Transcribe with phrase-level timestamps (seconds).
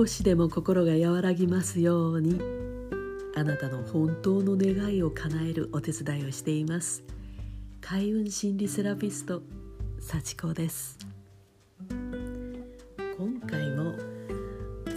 [0.00, 2.40] 少しでも心が和らぎますように。
[3.36, 7.02] あなたの本当の願いを叶えるお手伝いをしています。
[7.82, 9.42] 開運心理セラピスト
[10.00, 10.96] 幸子です。
[13.18, 13.92] 今回も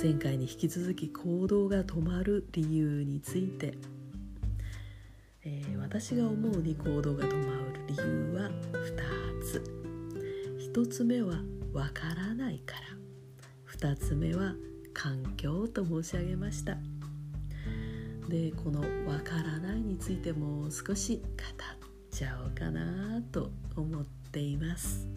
[0.01, 3.73] 前回に引き続き行動が止まる理由について、
[5.43, 9.61] えー、私が思うに行動が止まる理由は2つ。
[10.73, 11.41] 1つ目は
[11.73, 12.75] わからないか
[13.83, 13.91] ら。
[13.91, 14.55] 2つ目は
[14.93, 16.77] 環境と申し上げました。
[18.29, 21.27] でこの「わからない」についても少し語っ
[22.09, 25.07] ちゃおうかなと思っています、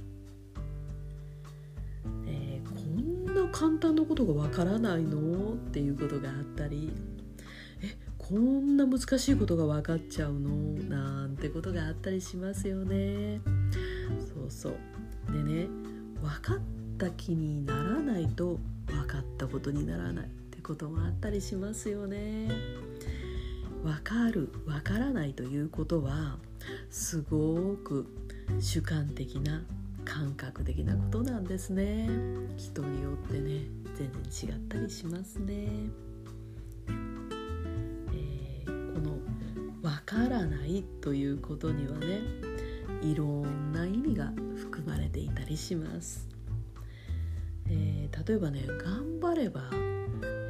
[2.27, 5.55] えー、こんな簡単なことがわからないの？
[5.55, 6.91] っていうことがあったり
[7.81, 10.51] えこんな難しいことが分かっちゃうの？
[10.89, 13.41] なんてことがあったりしますよね。
[14.35, 15.33] そうそう。
[15.33, 15.69] でね
[16.21, 16.59] 分かっ
[16.99, 22.49] た気にならないと分かったことにならないってこともあったりしますよね。
[23.83, 26.39] 分かる分からないということは
[26.91, 28.07] すごく
[28.59, 29.63] 主観的な
[30.05, 32.09] 感覚的なことなんですね。
[32.57, 33.63] 人によってね
[33.95, 35.69] 全然違ったりしますね、
[38.13, 39.19] えー、この
[39.83, 42.21] 「わからない」ということにはね
[43.03, 46.29] いろんな意味が含まれていたりします、
[48.27, 49.71] 例えばね頑張れば、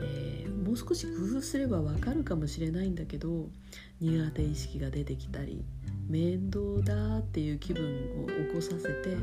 [0.03, 3.49] えー、もう少し工夫すればわかるかもしれないんだけど
[4.01, 5.65] 苦手意識が出てきたり
[6.09, 7.85] 面倒だっていう気分
[8.25, 9.17] を起こさせて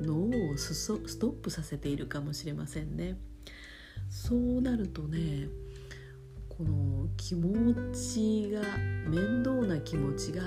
[0.00, 3.16] 脳をストップさせているかもしれませんね。
[4.08, 5.48] そうなるとね
[6.48, 8.60] この気持ちが
[9.08, 10.42] 面倒な気持ちが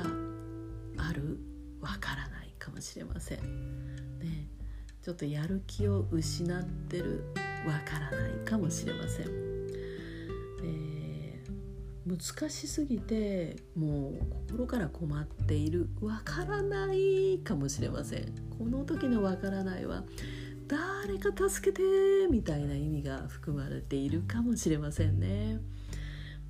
[0.97, 1.39] ある？
[1.81, 3.39] わからないかもしれません。
[4.19, 4.47] ね、
[5.07, 7.23] ちょっとやる気を失ってる
[7.65, 9.27] わからないかもしれません。
[10.65, 11.57] えー
[12.05, 20.03] 難しすぎてもう心から困っているわからないかもしれませんこの時のわからないは
[20.67, 21.81] 誰か助けて
[22.31, 25.59] みたいな意味が含まれているかもしれませんね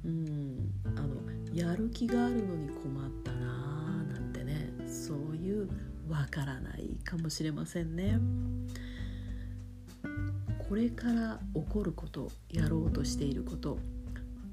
[0.05, 1.15] うんあの
[1.53, 5.67] やる気があるのに困ったなーなんてねそういう
[6.09, 8.19] わからないかもしれませんね
[10.69, 13.77] これから起こることやろうとしていること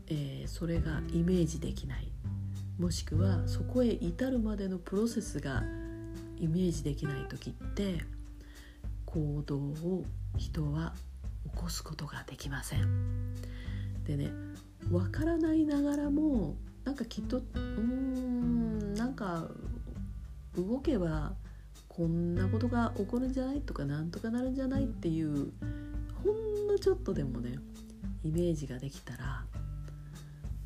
[0.06, 2.08] えー、それがイメージできない
[2.78, 5.62] もしくはそこへ至るまでのプロセスが
[6.38, 8.04] イメージできない時って
[9.06, 10.04] 行動を
[10.36, 10.92] 人は
[11.54, 13.34] 起こすことができません。
[14.04, 14.30] でね
[14.90, 19.48] わからないながらもなんかきっとうーんなんか
[20.56, 21.32] 動けば
[21.96, 25.52] こんなことが起こるんじゃないとかなんとかなるんじゃないっていう
[26.24, 27.56] ほんのちょっとでもね
[28.24, 29.44] イメージができたら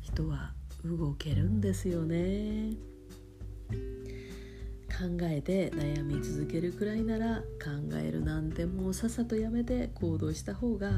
[0.01, 0.53] 人は
[0.83, 2.73] 動けるんですよね。
[4.99, 10.91] 考えて悩み続けるくらいなら考えるなんてもうさっさとやめて行動した方が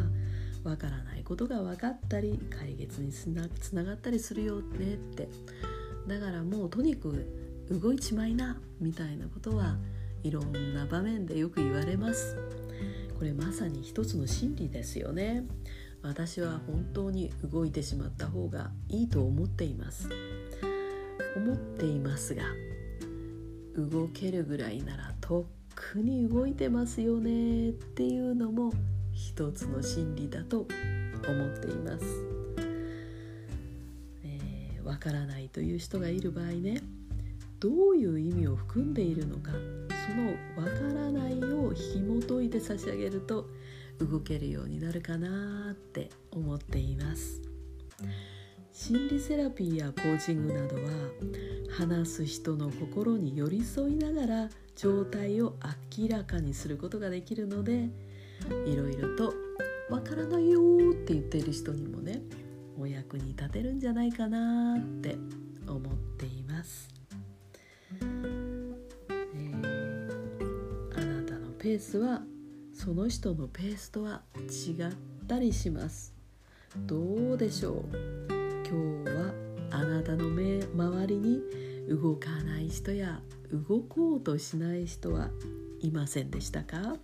[0.63, 5.27] わからないことが分かったり解決につなつながったりするよねって。
[6.07, 7.27] だからもうとにかく
[7.69, 9.77] 動いちまいなみたいなことは
[10.23, 12.37] いろんな場面でよく言われます。
[13.17, 15.45] これまさに一つの心理ですよね。
[16.01, 20.09] 私は本当に動いてしまった方がいいと思っています。
[21.35, 22.43] 思っていますが
[23.75, 25.45] 動けるぐらいならとっ
[25.75, 27.69] くに動いてますよね。
[27.69, 28.73] っていうのも
[29.13, 30.67] 一つの真理だと
[31.27, 32.05] 思っています、
[34.23, 36.81] えー、わからないという人がいる場合ね
[37.59, 39.51] どういう意味を含んでいるのか
[40.07, 43.47] そのわからないを紐解いて差し上げると
[43.99, 47.41] 動けるようになるかなって思っています。
[48.73, 50.81] 心理セラピーやコーチングなどは
[51.69, 55.55] 話す人の心に寄り添いながら状態を
[55.99, 57.89] 明らかにすることができるので
[58.65, 59.33] いろいろと
[59.91, 60.61] 「わからないよ」
[60.91, 62.23] って言っている人にもね
[62.79, 65.15] お役に立てるんじゃないかなって
[65.67, 66.89] 思っています、
[71.61, 72.23] ペースは
[72.73, 76.11] その人のペースとは違ったりします。
[76.75, 77.85] どうでしょう？
[78.67, 79.31] 今日は
[79.69, 81.39] あなたの目周りに
[81.87, 83.21] 動かない人や
[83.51, 85.29] 動こうとしない人は
[85.81, 86.95] いませんでしたか？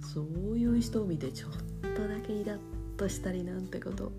[0.00, 1.50] そういう人を見てちょっ
[1.94, 2.58] とだけイラッ
[2.96, 4.10] としたりなんてこと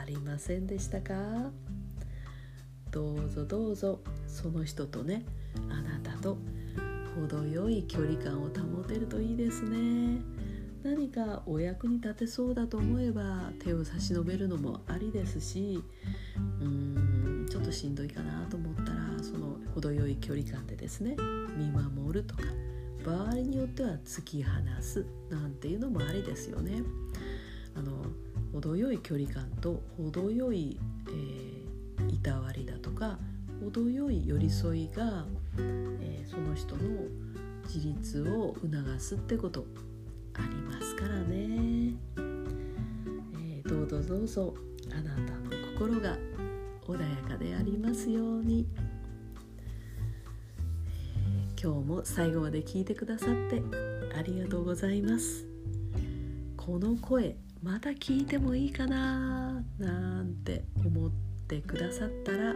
[0.00, 1.50] ありませんでしたか？
[2.92, 3.98] どうぞどうぞ
[4.28, 5.24] その人とね
[5.70, 6.38] あなたと
[7.20, 10.20] 程よい距離感を保てるといいですね
[10.82, 15.82] 何かお役に立てそうだと思えば手を差し伸べるのもありですし
[16.60, 16.66] うー
[17.44, 21.16] んちょっとしんどいかなと思ったらその程よい距離感でですね
[21.56, 22.42] 見守るとか
[23.04, 26.82] 場合によっては突き放すなんていうのもありですよね。
[27.76, 27.92] あの
[28.52, 33.18] 程よい距離感と程よい、えー、いたわりだとか
[33.64, 35.24] 程よい寄り添いが、
[35.58, 36.82] えー、その人の
[37.64, 39.66] 自立を促すってこと
[40.34, 44.54] ありますからね、えー、どうぞどうぞ
[44.92, 46.16] あなたの心が
[46.86, 48.66] 穏やかでありますように、
[51.16, 53.62] えー、今日も最後まで聞いてくださって
[54.16, 55.46] ありがとうございます。
[56.56, 61.10] この声また聞いてもいいかななんて思っ
[61.48, 62.54] てくださったら、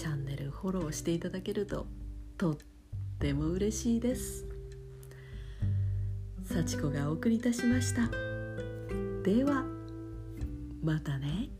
[0.00, 1.86] チャンネルフォローしていただけると
[2.38, 2.56] とっ
[3.18, 4.46] ても嬉しいです。
[6.42, 8.08] 幸子がお送りいたしました。
[9.22, 9.62] では
[10.82, 11.50] またね。